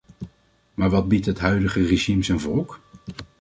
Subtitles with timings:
[0.73, 2.79] Maar wat biedt het huidige regime zijn volk?